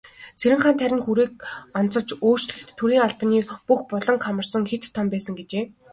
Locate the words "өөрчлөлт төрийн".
2.27-3.03